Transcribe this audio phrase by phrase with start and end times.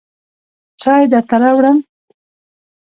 [0.81, 1.77] چای درته راوړم.